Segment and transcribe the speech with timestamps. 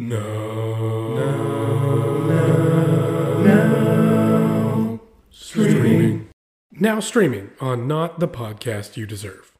[0.00, 1.12] No.
[1.16, 2.26] No.
[2.28, 3.42] No.
[3.42, 5.00] No.
[5.28, 6.28] Streaming.
[6.70, 9.56] Now streaming on Not the Podcast You Deserve.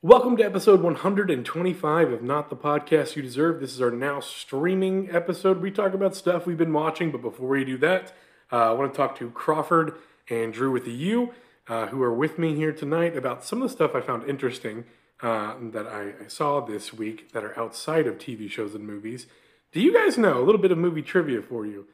[0.00, 3.60] Welcome to episode 125 of Not the Podcast You Deserve.
[3.60, 5.60] This is our now streaming episode.
[5.60, 8.14] We talk about stuff we've been watching, but before we do that,
[8.50, 9.92] uh, I want to talk to Crawford
[10.30, 11.34] and Drew with the U,
[11.68, 14.86] uh, who are with me here tonight about some of the stuff I found interesting
[15.22, 19.26] uh, that I, I saw this week that are outside of TV shows and movies.
[19.72, 21.86] Do you guys know a little bit of movie trivia for you?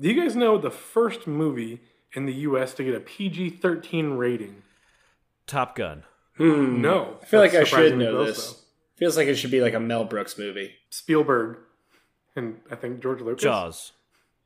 [0.00, 1.80] Do you guys know the first movie
[2.14, 2.74] in the U.S.
[2.74, 4.62] to get a PG-13 rating?
[5.46, 6.04] Top Gun.
[6.38, 8.52] No, I feel like I should know close, this.
[8.52, 8.58] though.
[8.96, 10.72] Feels like it should be like a Mel Brooks movie.
[10.90, 11.58] Spielberg
[12.34, 13.42] and I think George Lucas.
[13.42, 13.92] Jaws.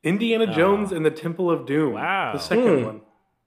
[0.03, 1.93] Indiana Jones and the Temple of Doom.
[1.93, 2.33] Wow.
[2.33, 2.85] the second Hmm.
[2.85, 3.01] one.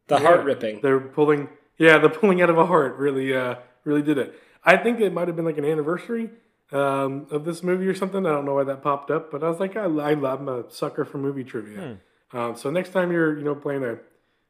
[0.09, 0.20] The Yeah.
[0.23, 0.81] heart ripping.
[0.81, 1.48] They're pulling,
[1.79, 4.34] yeah, the pulling out of a heart really, uh, really did it.
[4.64, 6.30] I think it might have been like an anniversary
[6.73, 8.27] um, of this movie or something.
[8.27, 10.70] I don't know why that popped up, but I was like, I, I, I'm a
[10.70, 11.98] sucker for movie trivia.
[12.33, 13.98] Um, so next time you're, you know, playing a,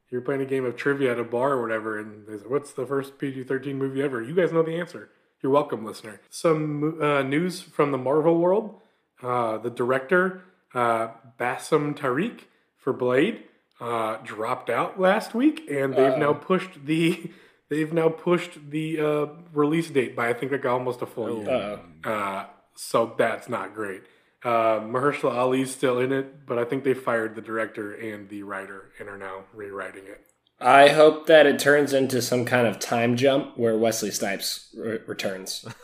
[0.09, 2.85] you're playing a game of trivia at a bar or whatever, and there's, what's the
[2.85, 4.21] first PG-13 movie ever?
[4.21, 5.09] You guys know the answer.
[5.41, 6.21] You're welcome, listener.
[6.29, 8.79] Some uh, news from the Marvel world.
[9.23, 11.09] Uh, the director, uh,
[11.39, 12.41] Bassam Tariq
[12.77, 13.43] for Blade,
[13.79, 17.31] uh, dropped out last week, and they've now pushed the
[17.71, 21.49] they've now pushed the uh, release date by I think like almost a full year.
[21.49, 22.09] Uh-oh.
[22.11, 24.03] Uh, so that's not great.
[24.43, 28.43] Uh, Mahershala Ali's still in it, but I think they fired the director and the
[28.43, 30.25] writer and are now rewriting it.
[30.59, 34.99] I hope that it turns into some kind of time jump where Wesley Snipes re-
[35.07, 35.65] returns.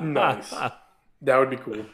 [0.00, 0.50] Nice.
[1.20, 1.84] that would be cool.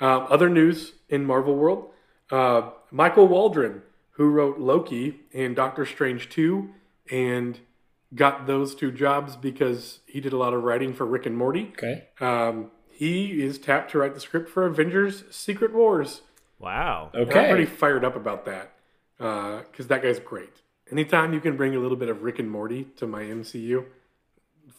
[0.00, 1.90] Um, other news in Marvel world:
[2.30, 3.80] uh, Michael Waldron,
[4.12, 6.68] who wrote Loki and Doctor Strange two,
[7.10, 7.58] and
[8.14, 11.72] got those two jobs because he did a lot of writing for Rick and Morty.
[11.72, 12.04] Okay.
[12.20, 16.22] Um, he is tapped to write the script for Avengers: Secret Wars.
[16.58, 17.10] Wow.
[17.12, 18.72] And I'm pretty fired up about that
[19.18, 20.62] because that guy's great.
[20.90, 23.84] Anytime you can bring a little bit of Rick and Morty to my MCU,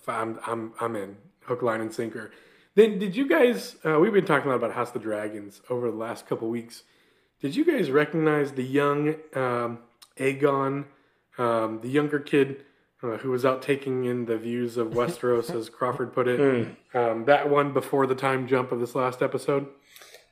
[0.07, 2.31] I'm I'm I'm in hook, line, and sinker.
[2.75, 3.75] Then did you guys?
[3.85, 6.49] Uh, we've been talking a lot about House of the Dragons over the last couple
[6.49, 6.83] weeks.
[7.41, 9.79] Did you guys recognize the young um,
[10.17, 10.85] Aegon,
[11.37, 12.63] um, the younger kid
[13.03, 16.67] uh, who was out taking in the views of Westeros, as Crawford put it?
[16.93, 19.67] Um, that one before the time jump of this last episode.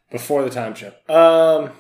[0.09, 0.95] Before the time jump.
[1.09, 1.71] Um.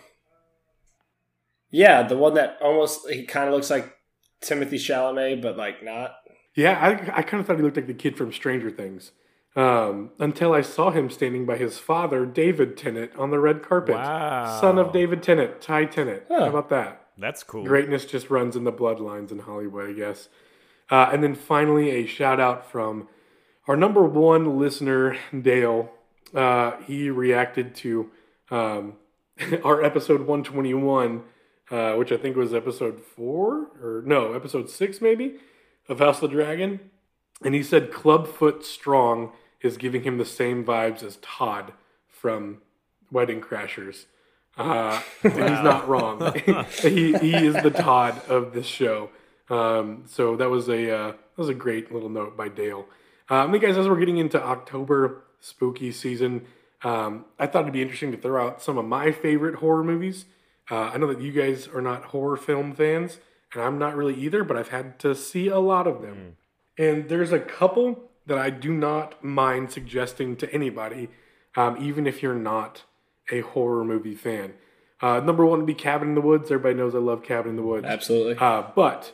[1.69, 3.95] Yeah, the one that almost he kind of looks like
[4.41, 6.15] Timothée Chalamet, but like not.
[6.53, 9.11] Yeah, I, I kind of thought he looked like the kid from Stranger Things.
[9.55, 13.95] Um, until I saw him standing by his father, David Tennant, on the red carpet.
[13.95, 14.59] Wow.
[14.59, 16.23] Son of David Tennant, Ty Tennant.
[16.29, 16.39] Huh.
[16.41, 17.07] How about that?
[17.17, 17.63] That's cool.
[17.63, 20.29] Greatness just runs in the bloodlines in Hollywood, I guess.
[20.91, 23.07] Uh, and then finally, a shout out from
[23.67, 25.89] our number one listener, Dale.
[26.35, 28.11] Uh, he reacted to
[28.49, 28.97] um,
[29.63, 31.23] our episode 121,
[31.71, 35.35] uh, which I think was episode four, or no, episode six maybe,
[35.87, 36.81] of House of the Dragon.
[37.43, 39.31] And he said Clubfoot Strong
[39.61, 41.71] is giving him the same vibes as Todd
[42.07, 42.61] from
[43.11, 44.05] Wedding Crashers.
[44.57, 46.33] Uh, and he's not wrong.
[46.81, 49.09] he, he is the Todd of this show.
[49.51, 52.85] Um, so that was a uh, that was a great little note by Dale.
[53.29, 56.45] Um, guys, as we're getting into October spooky season,
[56.83, 60.25] um, I thought it'd be interesting to throw out some of my favorite horror movies.
[60.69, 63.19] Uh, I know that you guys are not horror film fans,
[63.53, 66.37] and I'm not really either, but I've had to see a lot of them.
[66.77, 71.09] And there's a couple that I do not mind suggesting to anybody,
[71.55, 72.83] um, even if you're not
[73.31, 74.53] a horror movie fan.
[75.01, 76.51] Uh, number one would be Cabin in the Woods.
[76.51, 77.85] Everybody knows I love Cabin in the Woods.
[77.85, 78.35] Absolutely.
[78.37, 79.13] Uh, but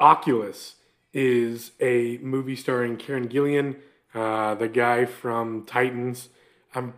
[0.00, 0.76] Oculus
[1.12, 3.76] is a movie starring Karen Gillan,
[4.14, 6.28] uh, the guy from Titans.
[6.74, 6.94] I'm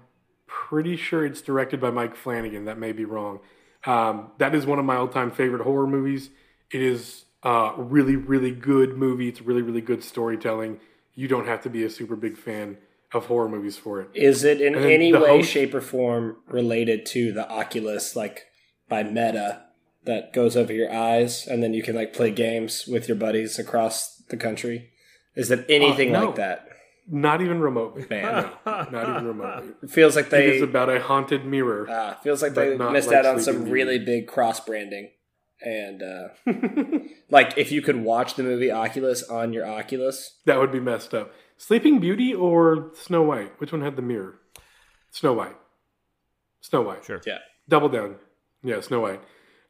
[0.47, 2.65] pretty sure it's directed by Mike Flanagan.
[2.65, 3.41] That may be wrong.
[3.87, 6.31] Um, that is one of my all-time favorite horror movies.
[6.71, 9.29] It is a really, really good movie.
[9.29, 10.81] It's really, really good storytelling.
[11.15, 12.77] You don't have to be a super big fan
[13.13, 14.11] of horror movies for it.
[14.15, 18.47] Is it in any way, host- shape, or form related to the Oculus, like
[18.89, 19.65] by Meta,
[20.05, 23.59] that goes over your eyes, and then you can like play games with your buddies
[23.59, 24.91] across the country?
[25.37, 26.27] Is it anything Uh, no.
[26.27, 26.67] like that?
[27.13, 28.07] Not even remotely.
[28.09, 28.51] Man.
[28.65, 29.73] No, not even remotely.
[29.83, 31.87] It feels like It they is about a haunted mirror.
[31.91, 35.11] ah, feels like they missed like out on Sleeping some really big cross branding.
[35.63, 36.29] And uh,
[37.31, 41.13] like, if you could watch the movie Oculus on your Oculus, That would be messed
[41.13, 41.33] up.
[41.59, 43.61] Sleeping Beauty or Snow White?
[43.61, 44.39] Which one had the mirror?
[45.11, 45.57] Snow White.
[46.61, 47.05] Snow White.
[47.05, 47.21] Sure.
[47.27, 47.39] yeah,
[47.69, 48.17] Double down.
[48.63, 49.21] Yeah, Snow White.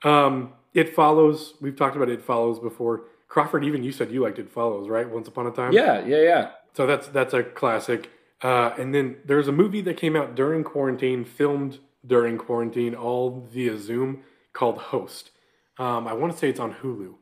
[0.02, 1.54] Um, it follows.
[1.60, 3.02] We've talked about it follows before.
[3.28, 5.08] Crawford, even you said you liked it follows, right?
[5.08, 5.72] Once upon a time.
[5.72, 6.50] yeah, yeah, yeah.
[6.74, 8.10] So that's that's a classic.
[8.42, 13.46] Uh, and then there's a movie that came out during quarantine, filmed during quarantine, all
[13.52, 15.30] via Zoom, called Host.
[15.78, 17.14] Um, I want to say it's on Hulu.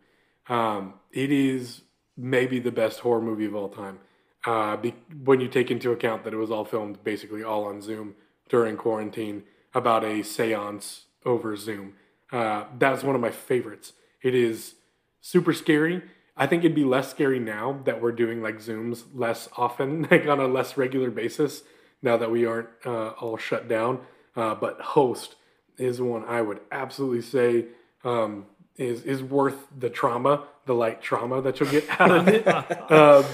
[0.52, 1.82] Um, it is
[2.16, 3.98] maybe the best horror movie of all time.
[4.44, 4.94] Uh, be,
[5.24, 8.14] when you take into account that it was all filmed basically all on Zoom
[8.48, 9.42] during quarantine
[9.74, 11.94] about a seance over Zoom.
[12.30, 13.92] Uh, that's one of my favorites.
[14.22, 14.74] It is
[15.20, 16.02] super scary.
[16.36, 20.26] I think it'd be less scary now that we're doing like Zooms less often, like
[20.26, 21.62] on a less regular basis,
[22.02, 24.00] now that we aren't uh, all shut down.
[24.36, 25.34] Uh, but Host
[25.78, 27.66] is one I would absolutely say
[28.04, 28.46] um,
[28.76, 32.46] is is worth the trauma, the light trauma that you'll get out of it.
[32.92, 33.24] um,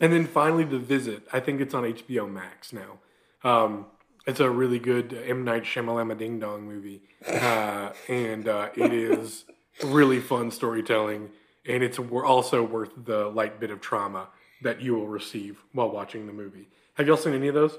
[0.00, 1.26] and then finally, The Visit.
[1.32, 2.98] I think it's on HBO Max now.
[3.44, 3.86] Um,
[4.26, 9.44] it's a really good M Night Shyamalama Ding Dong movie, uh, and uh, it is
[9.84, 11.30] really fun storytelling,
[11.66, 14.28] and it's wor- also worth the light bit of trauma
[14.62, 16.68] that you will receive while watching the movie.
[16.94, 17.76] Have y'all seen any of those?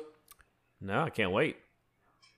[0.81, 1.57] No, I can't wait.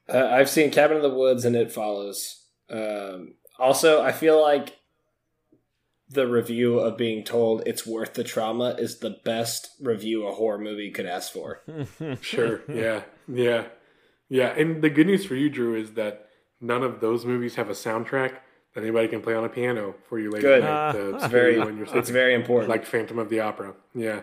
[0.07, 2.43] Uh, I've seen Cabin in the Woods and It Follows.
[2.69, 4.77] Um, also, I feel like
[6.07, 10.59] the review of being told it's worth the trauma is the best review a horror
[10.59, 11.61] movie could ask for.
[12.21, 12.61] Sure.
[12.71, 13.01] yeah.
[13.27, 13.63] Yeah.
[14.29, 14.47] Yeah.
[14.49, 16.27] And the good news for you, Drew, is that
[16.61, 18.33] none of those movies have a soundtrack
[18.73, 20.63] that anybody can play on a piano for you later Good.
[20.63, 22.69] at night to It's very, when you're it's very important.
[22.69, 23.73] like Phantom of the Opera.
[23.93, 24.21] Yeah.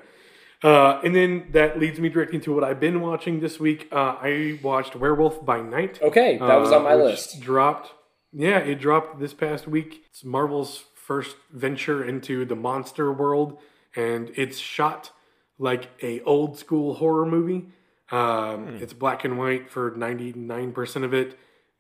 [0.62, 3.88] Uh, and then that leads me directly to what I've been watching this week.
[3.90, 5.99] Uh, I watched Werewolf by Night.
[6.00, 7.40] okay, that was uh, on my list.
[7.40, 7.93] Dropped.
[8.32, 10.02] Yeah, it dropped this past week.
[10.08, 13.58] It's Marvel's first venture into the monster world,
[13.96, 15.10] and it's shot
[15.58, 17.66] like a old school horror movie.
[18.12, 21.38] Um, It's black and white for ninety nine percent of it.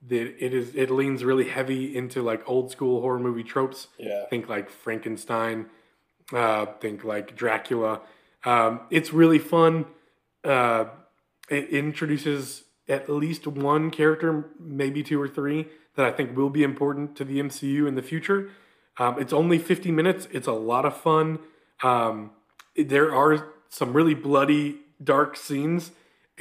[0.08, 3.88] That it is it leans really heavy into like old school horror movie tropes.
[3.98, 4.24] Yeah.
[4.30, 5.66] Think like Frankenstein.
[6.32, 8.00] Uh, think like Dracula.
[8.44, 9.86] Um, it's really fun.
[10.42, 10.86] Uh,
[11.50, 16.62] it introduces at least one character, maybe two or three, that I think will be
[16.62, 18.50] important to the MCU in the future.
[18.98, 20.26] Um, it's only 50 minutes.
[20.32, 21.38] It's a lot of fun.
[21.82, 22.32] Um,
[22.76, 25.92] there are some really bloody, dark scenes,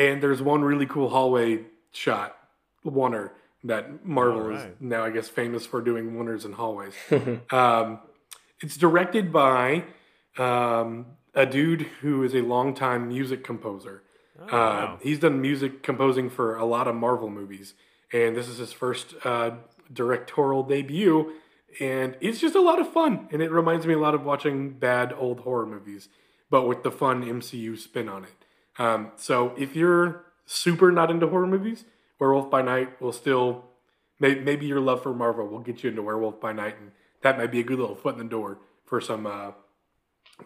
[0.01, 2.35] and there's one really cool hallway shot,
[2.85, 3.31] oneer,
[3.63, 6.93] that Marvel is now, I guess, famous for doing oneers in hallways.
[7.51, 7.99] um,
[8.61, 9.83] it's directed by
[10.37, 11.05] um,
[11.35, 14.01] a dude who is a longtime music composer.
[14.39, 14.99] Oh, Uh, wow.
[15.01, 17.73] He's done music composing for a lot of Marvel movies,
[18.11, 19.51] and this is his first uh,
[19.93, 21.33] directorial debut.
[21.79, 24.71] And it's just a lot of fun, and it reminds me a lot of watching
[24.71, 26.09] bad old horror movies,
[26.49, 28.40] but with the fun MCU spin on it.
[28.81, 31.85] Um, so if you're super not into horror movies,
[32.19, 33.65] Werewolf by Night will still
[34.19, 36.91] may, maybe your love for Marvel will get you into Werewolf by Night, and
[37.21, 39.51] that might be a good little foot in the door for some uh,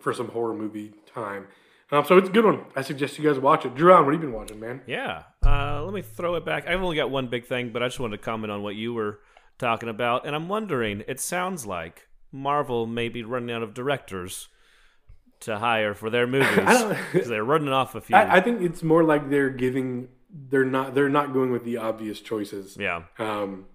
[0.02, 1.48] for some horror movie time.
[1.94, 2.66] Um, so it's a good one.
[2.76, 3.74] I suggest you guys watch it.
[3.74, 4.82] Drew, what have you been watching, man?
[4.86, 5.24] Yeah.
[5.46, 6.68] Uh, let me throw it back.
[6.68, 8.94] I've only got one big thing, but I just wanted to comment on what you
[8.94, 9.20] were
[9.60, 10.26] talking about.
[10.26, 14.50] And I'm wondering, it sounds like Marvel may be running out of directors
[15.46, 16.48] to hire for their movies
[17.12, 18.16] because they're running off a few.
[18.16, 20.10] I, I think it's more like they're giving
[20.50, 22.78] they're not they're not going with the obvious choices.
[22.80, 23.04] yeah.
[23.20, 23.66] um,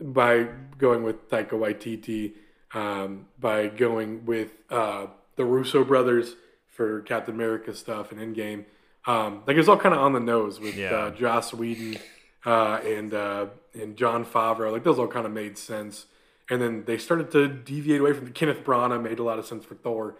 [0.00, 0.46] by
[0.78, 2.32] going with Taika Waititi,
[2.74, 5.06] um, by going with uh,
[5.36, 6.36] the Russo brothers
[6.68, 8.64] for Captain America stuff and Endgame.
[9.06, 10.90] Um, like it's all kind of on the nose with Yeah.
[10.94, 11.98] uh, Joss Whedon
[12.44, 14.72] uh, and uh, and Jon Favreau.
[14.72, 16.06] Like those all kind of made sense.
[16.48, 19.46] And then they started to deviate away from the Kenneth Branagh made a lot of
[19.46, 20.16] sense for Thor.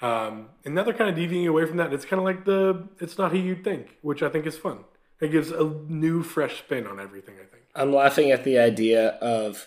[0.00, 1.92] Um, and now they're kind of deviating away from that.
[1.92, 4.84] It's kind of like the it's not who you'd think, which I think is fun.
[5.20, 7.34] It gives a new, fresh spin on everything.
[7.34, 7.64] I think.
[7.74, 9.66] I'm laughing at the idea of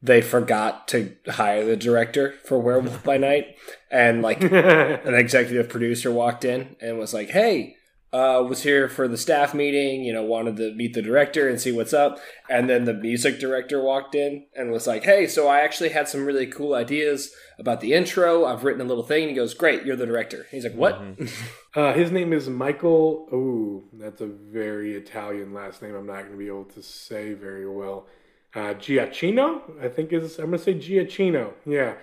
[0.00, 3.56] they forgot to hire the director for Werewolf by Night,
[3.90, 7.76] and like an executive producer walked in and was like, "Hey,
[8.14, 10.04] uh, was here for the staff meeting.
[10.04, 13.40] You know, wanted to meet the director and see what's up." And then the music
[13.40, 17.34] director walked in and was like, "Hey, so I actually had some really cool ideas
[17.58, 18.44] about the intro.
[18.44, 21.02] I've written a little thing." And he goes, "Great, you're the director." He's like, "What?"
[21.76, 23.28] Uh, his name is Michael.
[23.32, 25.96] Oh, that's a very Italian last name.
[25.96, 28.06] I'm not going to be able to say very well.
[28.54, 30.38] Uh, Giacchino, I think is.
[30.38, 31.52] I'm going to say Giacchino.
[31.66, 31.94] Yeah.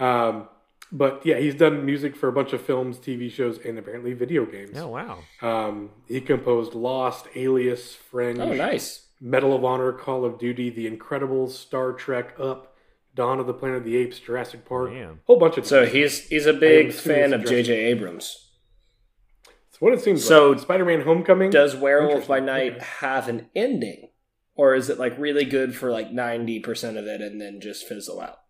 [0.00, 0.48] Um,
[0.92, 4.44] but yeah, he's done music for a bunch of films, TV shows, and apparently video
[4.44, 4.76] games.
[4.76, 5.18] Oh, wow.
[5.42, 9.06] Um, he composed Lost, Alias, Fringe, oh, nice.
[9.20, 12.74] Medal of Honor, Call of Duty, The Incredibles, Star Trek, Up,
[13.14, 15.20] Dawn of the Planet of the Apes, Jurassic Park, Damn.
[15.26, 15.66] whole bunch of.
[15.66, 17.72] So he's he's a big fan of J.J.
[17.72, 18.48] Abrams.
[19.46, 20.60] That's what it seems So, like.
[20.60, 21.50] Spider-Man: Homecoming.
[21.50, 22.84] Does Werewolf by Night Okay.
[23.00, 24.10] have an ending?
[24.54, 28.20] Or is it like really good for like 90% of it and then just fizzle
[28.20, 28.40] out?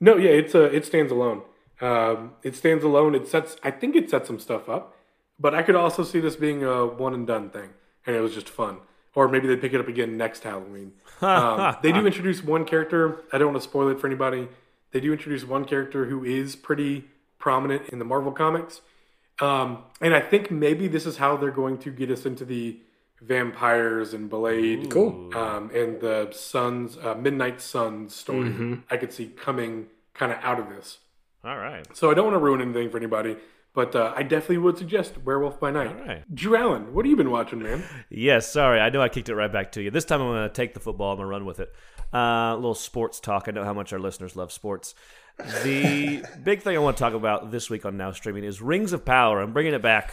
[0.00, 1.42] No, yeah, it's a it stands alone.
[1.80, 3.14] Um, it stands alone.
[3.14, 3.56] It sets.
[3.62, 4.94] I think it sets some stuff up,
[5.38, 7.70] but I could also see this being a one and done thing,
[8.06, 8.78] and it was just fun.
[9.14, 10.92] or maybe they pick it up again next Halloween.
[11.22, 13.24] Um, they do introduce one character.
[13.30, 14.48] I don't want to spoil it for anybody.
[14.92, 17.04] They do introduce one character who is pretty
[17.38, 18.80] prominent in the Marvel comics,
[19.40, 22.78] um, and I think maybe this is how they're going to get us into the
[23.20, 25.30] vampires and Blade, Cool.
[25.36, 28.80] um, and the Suns, uh, Midnight Suns story.
[28.90, 30.98] I could see coming kind of out of this.
[31.44, 31.86] All right.
[31.96, 33.36] So I don't want to ruin anything for anybody,
[33.74, 35.88] but uh, I definitely would suggest Werewolf by Night.
[35.88, 36.34] All right.
[36.34, 37.82] Drew Allen, what have you been watching, man?
[38.10, 38.80] Yes, sorry.
[38.80, 39.90] I know I kicked it right back to you.
[39.90, 41.12] This time I'm going to take the football.
[41.12, 41.72] I'm going to run with it.
[42.12, 43.44] Uh, a little sports talk.
[43.46, 44.94] I know how much our listeners love sports.
[45.62, 48.92] The big thing I want to talk about this week on Now Streaming is Rings
[48.92, 49.40] of Power.
[49.40, 50.12] I'm bringing it back.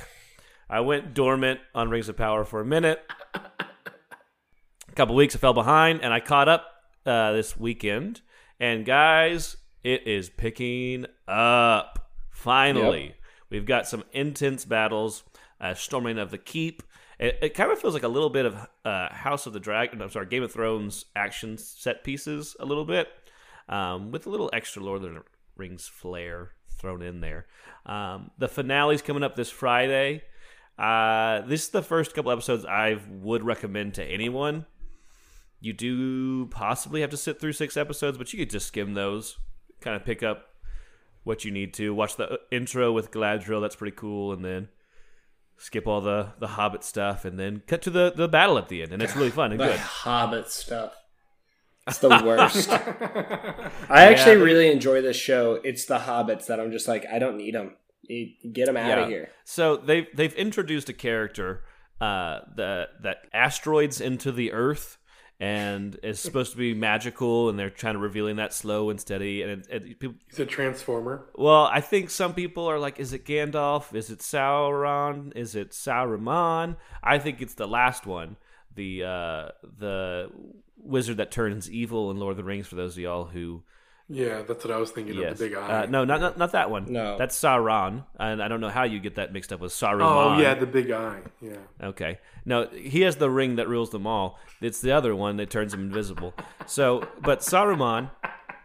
[0.70, 3.00] I went dormant on Rings of Power for a minute.
[3.34, 6.66] A couple weeks I fell behind, and I caught up
[7.06, 8.22] uh, this weekend.
[8.60, 12.12] And guys, it is picking up.
[12.32, 13.16] Finally,
[13.50, 15.24] we've got some intense battles.
[15.60, 16.84] Uh, storming of the keep.
[17.18, 20.04] It, it kind of feels like a little bit of uh, House of the Dragon.
[20.04, 23.08] I'm sorry, Game of Thrones action set pieces a little bit,
[23.68, 25.24] um, with a little extra Lord of the
[25.56, 27.48] Rings flair thrown in there.
[27.88, 30.22] Um, the finale's coming up this Friday.
[30.78, 34.66] Uh, this is the first couple episodes I would recommend to anyone.
[35.60, 39.38] You do possibly have to sit through six episodes, but you could just skim those,
[39.82, 40.46] kind of pick up
[41.24, 41.94] what you need to.
[41.96, 44.70] Watch the uh, intro with Galadriel, that's pretty cool, and then
[45.58, 48.84] skip all the the Hobbit stuff, and then cut to the the battle at the
[48.84, 49.80] end, and it's really fun and good.
[49.80, 50.94] Hobbit stuff.
[51.88, 52.70] It's the worst.
[53.90, 55.56] I actually they- really enjoy this show.
[55.64, 57.76] It's the Hobbits that I'm just like, I don't need them.
[58.08, 59.04] You get them out Yeah.
[59.04, 59.30] of here.
[59.44, 61.64] So they've they've introduced a character
[62.00, 64.98] uh, that that asteroids into the Earth
[65.40, 69.44] and is supposed to be magical, and they're trying to revealing that slow and steady.
[69.44, 71.28] And it, it, people, He's a transformer.
[71.36, 73.94] well, I think some people are like, is it Gandalf?
[73.94, 75.36] Is it Sauron?
[75.36, 76.78] Is it Saruman?
[77.04, 78.38] I think it's the last one,
[78.74, 80.32] the uh, the
[80.78, 82.66] wizard that turns evil in Lord of the Rings.
[82.68, 83.62] For those of y'all who
[84.10, 85.38] Yeah, that's what I was thinking yes, of.
[85.38, 85.84] The big eye.
[85.84, 86.92] uh, no, not, not not that one.
[86.92, 87.18] No.
[87.18, 90.38] that's Sauron, and I don't know how you get that mixed up with Saruman.
[90.38, 91.20] Oh yeah, the big eye.
[91.42, 91.58] Yeah.
[91.84, 92.20] Okay.
[92.46, 94.40] No, he has the ring that rules them all.
[94.62, 96.34] It's the other one that turns him invisible.
[96.66, 98.10] So, but Saruman,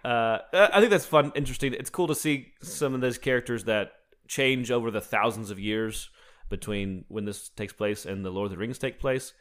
[0.04, 1.74] uh, I think that's fun, interesting.
[1.74, 3.92] It's cool to see some of those characters that
[4.28, 6.10] change over the thousands of years
[6.48, 9.32] between when this takes place and the Lord of the Rings take place.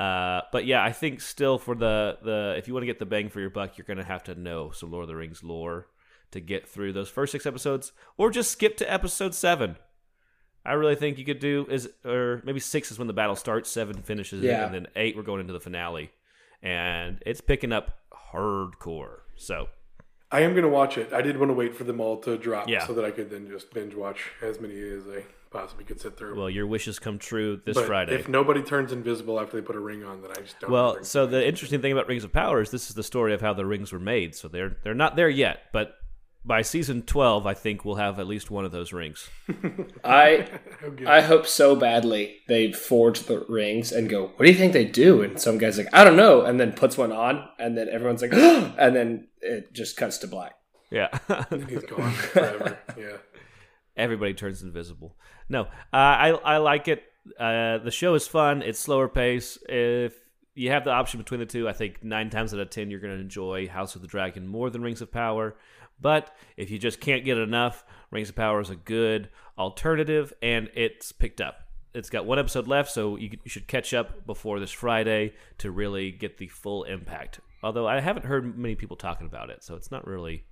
[0.00, 3.06] Uh, but yeah, I think still for the the if you want to get the
[3.06, 5.88] bang for your buck, you're gonna have to know some Lord of the Rings lore
[6.30, 9.76] to get through those first six episodes, or just skip to episode seven.
[10.64, 13.70] I really think you could do is or maybe six is when the battle starts,
[13.70, 14.64] seven finishes, Yeah.
[14.64, 16.10] and then eight we're going into the finale,
[16.62, 17.98] and it's picking up
[18.32, 19.18] hardcore.
[19.36, 19.68] So
[20.32, 21.12] I am gonna watch it.
[21.12, 22.86] I did want to wait for them all to drop Yeah.
[22.86, 26.16] so that I could then just binge watch as many as I possibly could sit
[26.16, 26.36] through.
[26.36, 28.14] well, your wishes come true this but Friday.
[28.14, 30.70] if nobody turns invisible after they put a ring on, then I just don't.
[30.70, 33.40] well, so the interesting thing about Rings of Power is this is the story of
[33.40, 34.34] how the rings were made.
[34.34, 35.94] So they're they're not there yet, but
[36.44, 39.28] by season twelve, I think we'll have at least one of those rings.
[40.04, 40.48] I
[41.06, 44.86] I hope so badly they forge the rings and go, what do you think they
[44.86, 45.22] do?
[45.22, 48.22] And some guy's like, I don't know, and then puts one on, and then everyone's
[48.22, 50.54] like, and then it just cuts to black.
[50.90, 51.08] Yeah.
[51.68, 52.78] He's gone forever.
[52.98, 53.16] Yeah.
[54.00, 55.16] Everybody turns invisible.
[55.48, 57.02] No, uh, I I like it.
[57.38, 58.62] Uh, the show is fun.
[58.62, 59.58] It's slower pace.
[59.68, 60.14] If
[60.54, 63.00] you have the option between the two, I think nine times out of ten you're
[63.00, 65.56] going to enjoy House of the Dragon more than Rings of Power.
[66.00, 69.28] But if you just can't get enough, Rings of Power is a good
[69.58, 71.68] alternative, and it's picked up.
[71.92, 75.70] It's got one episode left, so you, you should catch up before this Friday to
[75.70, 77.40] really get the full impact.
[77.62, 80.44] Although I haven't heard many people talking about it, so it's not really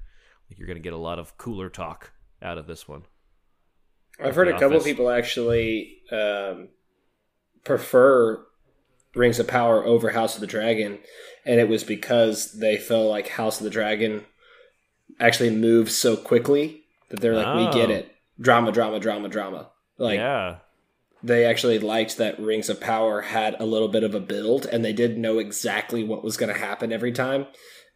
[0.51, 2.13] like you're going to get a lot of cooler talk
[2.43, 3.03] out of this one.
[4.21, 4.85] I've heard a couple Office.
[4.85, 6.69] people actually um,
[7.65, 8.45] prefer
[9.15, 10.99] Rings of Power over House of the Dragon,
[11.45, 14.25] and it was because they felt like House of the Dragon
[15.21, 17.95] actually moves so quickly that they're like, we get Oh.
[17.95, 18.11] it,
[18.41, 19.71] drama, drama, drama, drama.
[19.97, 20.57] Like yeah.
[21.23, 24.85] they actually liked that Rings of Power had a little bit of a build, and
[24.85, 27.47] they didn't know exactly what was going to happen every time.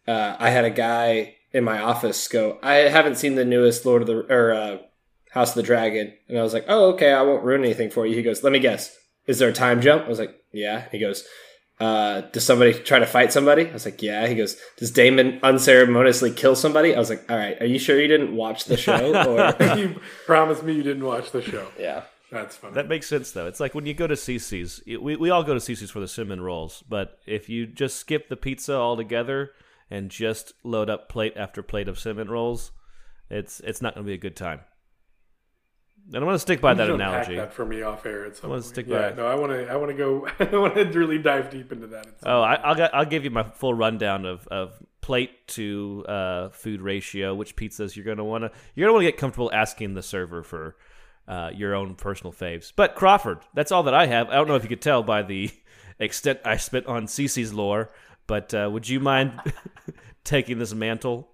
[0.09, 4.03] Uh, I had a guy in my office go, "I haven't seen the newest Lord
[4.03, 4.79] of the or uh,
[5.33, 8.07] House of the Dragon," and I was like, "Oh, okay, I won't ruin anything for
[8.07, 8.97] you." He goes, "Let me guess,
[9.27, 11.25] is there a time jump?" I was like, "Yeah." He goes,
[11.81, 15.41] uh, "Does somebody try to fight somebody?" I was like, "Yeah." He goes, "Does Daemon
[15.43, 18.77] unceremoniously kill somebody?" I was like, "All right, are you sure you didn't watch the
[18.77, 21.69] show?" Or you promised me you didn't watch the show.
[21.79, 22.03] yeah.
[22.31, 22.73] That's funny.
[22.75, 23.47] That makes sense, though.
[23.47, 24.81] It's like when you go to Cicis.
[24.87, 28.31] We, we all go to Cicis for the cinnamon rolls, but if you just skip
[28.31, 29.51] the pizza altogether
[29.91, 32.73] and just load up plate after plate of cinnamon rolls,
[33.29, 34.61] it's it's not going to be a good time.
[36.09, 37.37] And I'm going to stick by You that analogy.
[37.37, 38.73] that for me off air at some wanna point.
[38.73, 39.67] stick yeah, by no, I want to.
[39.69, 40.27] I want to go.
[40.41, 42.07] I want to really dive deep into that.
[42.25, 46.49] Oh, I, I'll get- I'll give you my full rundown of, of plate to uh,
[46.51, 50.03] food ratio, which pizzas you're gonna wanna you're gonna want to get comfortable asking the
[50.03, 50.77] server for
[51.29, 52.73] uh, your own personal faves.
[52.75, 54.29] But Crawford, that's all that I have.
[54.29, 55.51] I don't know if you could tell by the
[55.99, 57.91] extent I spent on Cicis lore,
[58.27, 59.41] but uh, would you mind
[60.25, 61.29] taking this mantle?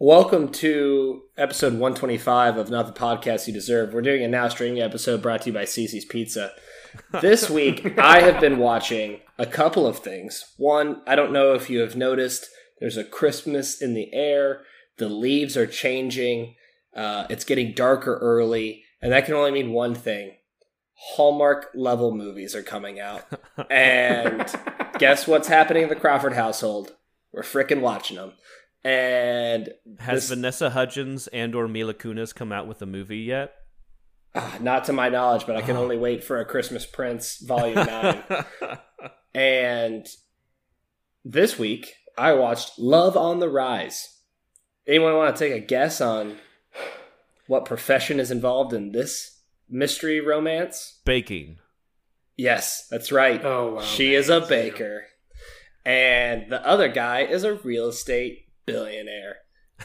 [0.00, 3.92] Welcome to episode 125 of Not the Podcast You Deserve.
[3.92, 6.52] We're doing a now streaming episode brought to you by Cicis Pizza.
[7.20, 10.54] This week, I have been watching a couple of things.
[10.56, 14.60] One, I don't know if you have noticed, there's a Christmas in the air.
[14.98, 16.54] The leaves are changing.
[16.94, 20.36] Uh, it's getting darker early, and that can only mean one thing:
[20.94, 23.24] Hallmark level movies are coming out.
[23.68, 24.46] And
[24.98, 26.94] guess what's happening in the Crawford household?
[27.32, 28.34] We're frickin' watching them.
[28.88, 29.68] And
[29.98, 33.52] Has This- Vanessa Hudgens and or Mila Kunis come out with a movie yet?
[34.34, 37.84] Ah, not to my knowledge, but I can only wait for a Christmas Prince Volume
[37.84, 38.22] 9.
[39.34, 40.06] and
[41.22, 44.20] this week, I watched Love on the Rise.
[44.86, 46.38] Anyone want to take a guess on
[47.46, 51.00] what profession is involved in this mystery romance?
[51.04, 51.58] Baking.
[52.38, 53.44] Yes, that's right.
[53.44, 53.80] Oh, wow.
[53.82, 55.08] She is a baker.
[55.84, 59.36] And the other guy is a real estate billionaire.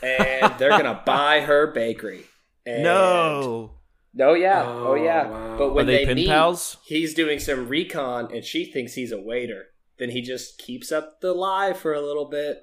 [0.01, 2.25] And they're going to buy her bakery.
[2.65, 3.79] And no.
[4.19, 5.27] Oh yeah, oh, Oh, yeah.
[5.27, 5.57] wow.
[5.57, 6.77] But when Are they they, pen meet, pals?
[6.85, 9.65] he's doing some recon, and she thinks he's a waiter.
[9.97, 12.57] Then he just keeps up the lie for a little bit,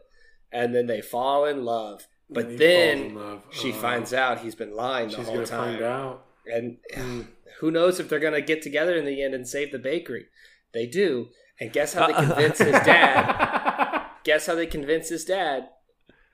[0.52, 2.06] and then they fall in love.
[2.28, 3.42] But And he then love.
[3.50, 3.74] she Oh.
[3.74, 6.24] finds out he's been lying the She's whole gonna time, find out.
[6.46, 7.22] and hmm.
[7.58, 10.26] who knows if they're gonna get together in the end and save the bakery?
[10.72, 11.28] They do,
[11.60, 14.06] and guess how they uh, convince his dad?
[14.24, 15.68] Guess how they convince his dad,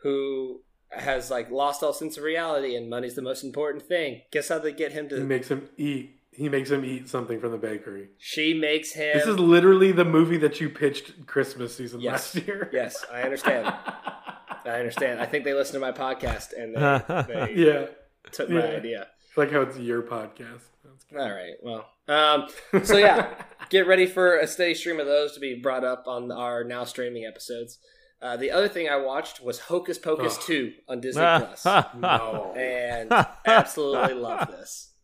[0.06, 0.60] who
[0.90, 4.22] has like lost all sense of reality and money's the most important thing.
[4.32, 5.20] Guess how they get him he to?
[5.24, 6.12] makes him eat.
[6.32, 8.10] He makes him eat something from the bakery.
[8.18, 9.16] She makes him.
[9.18, 12.34] This is literally the movie that you pitched Christmas season Yes.
[12.34, 12.70] last year.
[12.72, 13.66] Yes, I understand.
[14.64, 15.20] I understand.
[15.20, 17.86] I think they listened to my podcast and they, they yeah.
[18.32, 18.76] took my Yeah.
[18.76, 19.06] idea.
[19.28, 20.62] It's like how it's your podcast.
[20.84, 21.04] That's.
[21.18, 21.54] All right.
[21.62, 22.48] Well, um,
[22.84, 23.34] so yeah,
[23.70, 26.84] get ready for a steady stream of those to be brought up on our now
[26.84, 27.78] streaming episodes.
[28.26, 30.44] Uh, the other thing I watched was Hocus Pocus Ugh.
[30.46, 32.52] 2 on Disney Plus, no.
[32.56, 33.12] and
[33.46, 34.94] absolutely love this.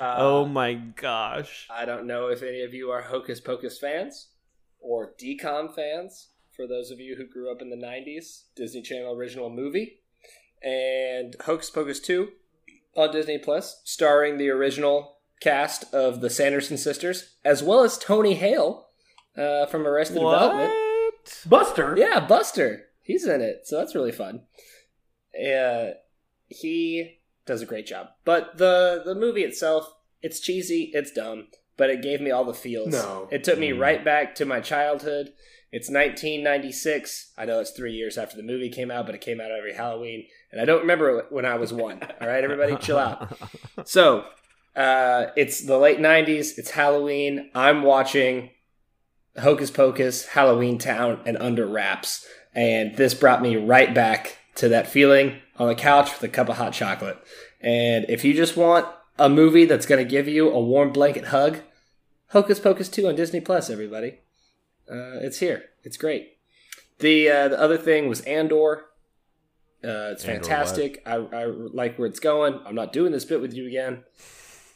[0.00, 1.68] Uh, oh my gosh.
[1.70, 4.30] I don't know if any of you are Hocus Pocus fans
[4.80, 9.14] or DCOM fans, for those of you who grew up in the 90s, Disney Channel
[9.14, 10.00] original movie.
[10.64, 12.30] And Hocus Pocus 2
[12.96, 18.34] on Disney Plus, starring the original cast of the Sanderson sisters, as well as Tony
[18.34, 18.88] Hale
[19.36, 20.85] uh, from Arrested Development.
[21.46, 21.94] Buster.
[21.96, 22.86] Yeah, Buster.
[23.02, 24.42] He's in it, so that's really fun.
[25.34, 25.90] Uh,
[26.48, 28.08] he does a great job.
[28.24, 32.54] But the the movie itself, it's cheesy, it's dumb, but it gave me all the
[32.54, 32.92] feels.
[32.92, 33.28] No.
[33.30, 33.80] It took me Mm.
[33.80, 35.32] right back to my childhood.
[35.72, 37.32] It's 1996.
[37.36, 39.74] I know it's three years after the movie came out, but it came out every
[39.74, 42.00] Halloween, and I don't remember when I was one.
[42.20, 43.36] All right, everybody, chill out.
[43.84, 44.24] So,
[44.74, 46.56] uh, it's the late 90s.
[46.58, 47.50] It's Halloween.
[47.54, 48.50] I'm watching
[49.38, 52.26] Hocus Pocus, Halloween Town, and Under Wraps.
[52.54, 56.48] And this brought me right back to that feeling on the couch with a cup
[56.48, 57.18] of hot chocolate.
[57.60, 58.86] And if you just want
[59.18, 61.60] a movie that's going to give you a warm blanket hug,
[62.30, 64.20] Hocus Pocus 2 on Disney Plus, everybody.
[64.90, 65.64] Uh, it's here.
[65.84, 66.38] It's great.
[66.98, 68.86] The, uh, the other thing was Andor.
[69.84, 71.02] Uh, it's Andor fantastic.
[71.06, 72.60] I, I like where it's going.
[72.64, 74.04] I'm not doing this bit with you again.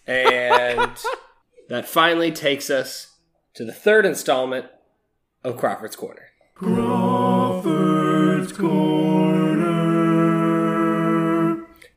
[0.06, 0.98] And
[1.68, 3.09] that finally takes us
[3.54, 4.66] to the third installment
[5.42, 6.28] of Crawford's Corner.
[6.54, 8.86] Crawford's Corner.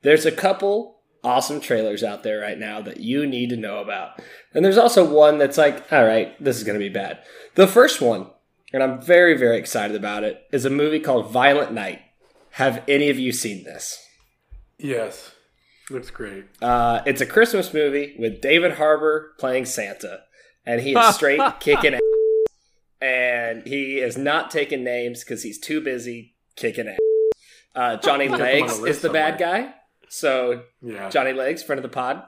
[0.01, 4.21] There's a couple awesome trailers out there right now that you need to know about.
[4.53, 7.19] And there's also one that's like, all right, this is going to be bad.
[7.55, 8.27] The first one,
[8.73, 12.01] and I'm very, very excited about it, is a movie called Violent Night.
[12.51, 14.05] Have any of you seen this?
[14.77, 15.31] Yes.
[15.89, 16.45] Looks great.
[16.61, 20.21] Uh, it's a Christmas movie with David Harbour playing Santa,
[20.65, 21.99] and he is straight kicking ass.
[23.02, 26.97] And he is not taking names because he's too busy kicking ass.
[27.76, 29.73] Uh, Johnny Got them on Legs is list the bad guy.
[30.10, 31.10] So Yeah.
[31.10, 32.23] Johnny Legs, friend of the pod.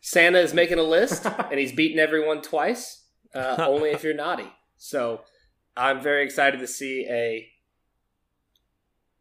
[0.00, 3.04] Santa is making a list, and he's beaten everyone twice.
[3.34, 4.50] Uh, only if you're naughty.
[4.76, 5.20] So
[5.76, 7.48] I'm very excited to see a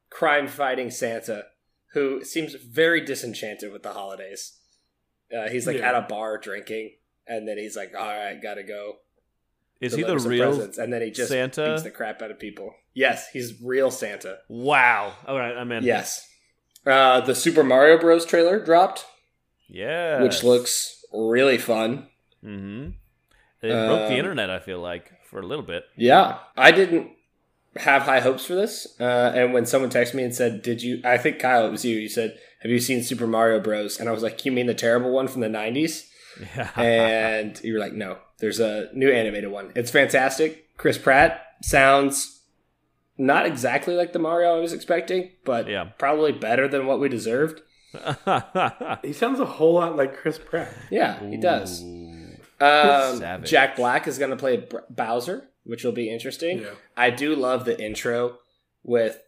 [0.10, 1.46] crime-fighting Santa
[1.94, 4.54] who seems very disenchanted with the holidays.
[5.36, 5.90] Uh, he's like Yeah.
[5.90, 6.92] at a bar drinking,
[7.28, 8.98] and then he's like, "All right, gotta go."
[9.82, 11.72] Is he the real presents," And then he just Santa?
[11.72, 12.74] beats the crap out of people.
[12.94, 14.38] Yes, he's real Santa.
[14.48, 15.14] Wow.
[15.28, 15.84] All right, I'm in.
[15.84, 16.28] Yes.
[16.86, 18.26] Uh, the Super Mario Bros.
[18.26, 19.06] trailer dropped.
[19.68, 20.22] Yeah.
[20.22, 22.08] which looks really fun.
[22.44, 22.90] Mm-hmm.
[23.64, 24.50] It broke the Um, internet.
[24.52, 25.86] I feel like for a little bit.
[25.98, 27.10] Yeah, I didn't
[27.78, 28.96] have high hopes for this.
[29.00, 31.84] Uh, and when someone texted me and said, "Did you?" I think Kyle, it was
[31.84, 31.98] you.
[31.98, 34.76] You said, "Have you seen Super Mario Bros?" And I was like, "You mean the
[34.76, 36.08] terrible one from the '90s?"
[36.40, 36.70] Yeah.
[36.80, 39.72] and you were like, "No, there's a new animated one.
[39.76, 42.42] It's fantastic." Chris Pratt sounds
[43.18, 45.86] not exactly like the Mario I was expecting, but Yeah.
[45.98, 47.62] probably better than what we deserved.
[49.04, 50.74] He sounds a whole lot like Chris Pratt.
[50.92, 51.82] Yeah, he does.
[52.60, 56.60] Um, Jack Black is going to play B- Bowser, which will be interesting.
[56.60, 56.72] Yeah.
[56.98, 58.40] I do love the intro
[58.84, 59.20] with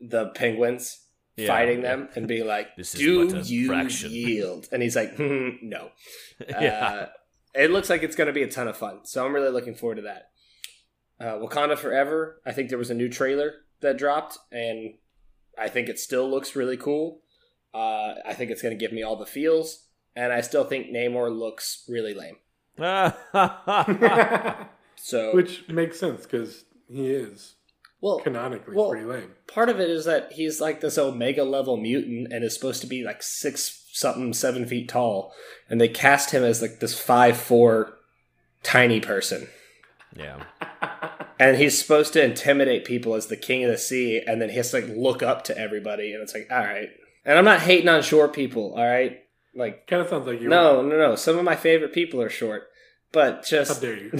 [0.00, 1.00] the penguins
[1.36, 1.96] Yeah, fighting yeah.
[1.96, 5.50] them and be like, This is "Do but you fraction." yield?" And he's like, hmm,
[5.62, 5.90] "No."
[6.48, 6.86] yeah.
[6.86, 7.06] Uh,
[7.54, 9.74] it looks like it's going to be a ton of fun, so I'm really looking
[9.74, 10.30] forward to that.
[11.18, 12.40] Uh, Wakanda Forever.
[12.44, 14.94] I think there was a new trailer that dropped, and
[15.58, 17.22] I think it still looks really cool.
[17.72, 20.88] Uh, I think it's going to give me all the feels, and I still think
[20.88, 22.36] Namor looks really lame.
[24.96, 27.54] So, Which makes sense because he is
[28.06, 29.32] well, canonically well, pretty lame.
[29.48, 32.86] part of it is that he's like this omega level mutant and is supposed to
[32.86, 35.32] be like six something seven feet tall
[35.68, 37.94] and they cast him as like this five four
[38.62, 39.48] tiny person
[40.14, 40.44] yeah.
[41.40, 44.56] and he's supposed to intimidate people as the king of the sea and then he
[44.56, 46.90] has to like look up to everybody and it's like all right
[47.24, 50.48] and i'm not hating on short people all right like Kind of sounds like you.
[50.48, 52.68] no no no some of my favorite people are short
[53.12, 54.10] but just How dare you?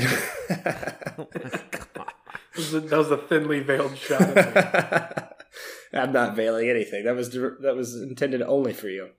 [0.49, 2.15] That
[2.56, 4.20] was a- that was a thinly veiled shot.
[5.92, 7.04] I'm not veiling anything.
[7.04, 9.10] That was that was intended only for you.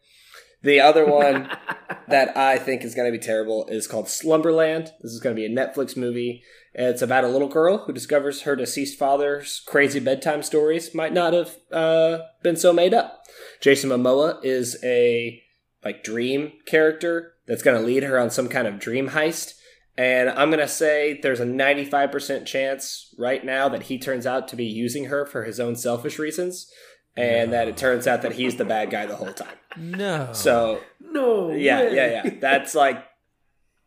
[0.64, 1.50] The other one
[2.08, 4.92] that I think is going to be terrible is called Slumberland.
[5.02, 6.44] This is going to be a Netflix movie.
[6.74, 11.34] It's about a little girl who discovers her deceased father's crazy bedtime stories might not
[11.34, 13.24] have uh, been so made up.
[13.62, 15.42] Jason Momoa is a
[15.84, 19.54] like dream character that's going to lead her on some kind of dream heist.
[19.98, 24.48] And I'm going to say there's a 95% chance right now that he turns out
[24.50, 26.72] to be using her for his own selfish reasons.
[27.16, 29.56] And that it turns out that he's the bad guy the whole time.
[29.76, 30.30] No.
[30.34, 31.50] So, no.
[31.52, 31.96] yeah, way.
[31.96, 32.30] yeah, yeah.
[32.40, 33.04] That's like,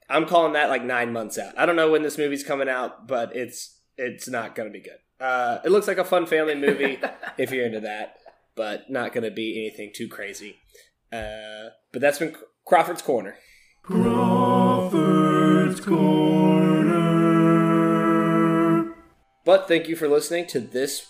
[0.09, 1.57] I'm calling that like nine months out.
[1.57, 4.81] I don't know when this movie's coming out, but it's it's not going to be
[4.81, 4.99] good.
[5.25, 6.99] Uh, it looks like a fun family movie
[7.39, 8.17] if you're into that,
[8.57, 10.57] but not going to be anything too crazy.
[11.13, 13.37] Uh, but that's been Crawford's Corner.
[15.71, 16.95] Crawford's Corner.
[19.45, 21.07] But thank you for listening to this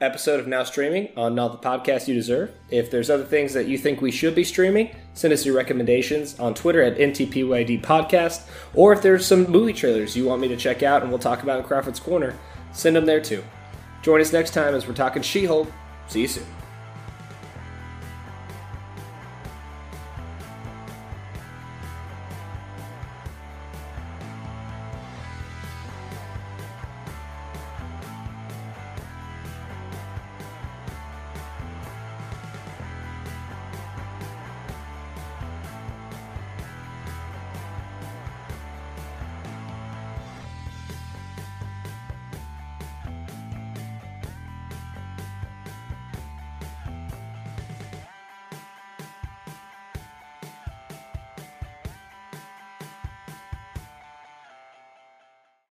[0.00, 2.52] episode of Now Streaming on Not the Podcast You Deserve.
[2.70, 6.38] If there's other things that you think we should be streaming, send us your recommendations
[6.38, 8.46] on Twitter at NTPYD Podcast.
[8.74, 11.42] Or if there's some movie trailers you want me to check out and we'll talk
[11.42, 12.34] about in Crawford's Corner,
[12.72, 13.42] send them there too.
[14.02, 15.68] Join us next time as we're talking She Hulk.
[16.06, 16.46] See you soon.